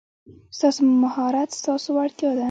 ستاسو 0.57 0.81
مهارت 1.03 1.49
ستاسو 1.59 1.87
وړتیا 1.97 2.29
ده. 2.35 2.39